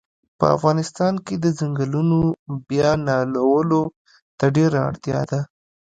[0.39, 2.19] په افغانستان کښی د ځنګلونو
[2.69, 3.81] بیا نالولو
[4.39, 5.39] ته ډیره اړتیا ده